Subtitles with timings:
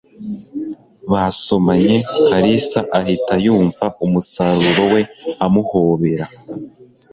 [1.11, 1.95] Basomanye,
[2.27, 5.01] Kalisa ahita yumva umusaruro we
[5.45, 6.25] amuhobera